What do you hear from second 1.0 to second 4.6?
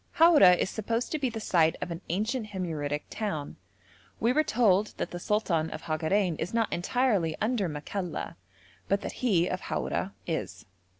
to be the site of an ancient Himyaritic town. We were